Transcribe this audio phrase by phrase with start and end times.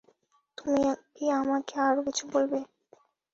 [0.57, 0.81] তুমি
[1.15, 2.59] কি আমাকে আরো কিছু বলবে?